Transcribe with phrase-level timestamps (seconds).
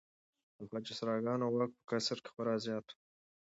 [0.57, 2.93] د خواجه سراګانو واک په قصر کې خورا زیات و.